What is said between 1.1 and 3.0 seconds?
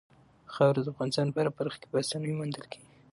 په هره برخه کې په اسانۍ موندل کېږي.